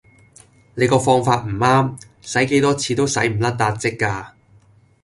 [0.73, 4.33] 你個放法唔啱洗幾多次都洗唔甩撻漬架